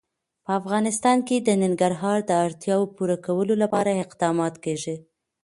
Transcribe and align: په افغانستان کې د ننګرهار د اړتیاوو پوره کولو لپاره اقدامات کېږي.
په 0.45 0.51
افغانستان 0.59 1.17
کې 1.27 1.37
د 1.39 1.49
ننګرهار 1.61 2.19
د 2.25 2.31
اړتیاوو 2.45 2.91
پوره 2.95 3.17
کولو 3.25 3.53
لپاره 3.63 3.91
اقدامات 4.05 4.55
کېږي. 4.63 4.95